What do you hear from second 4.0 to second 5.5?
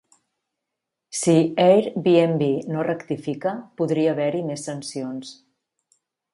haver-hi més sancions.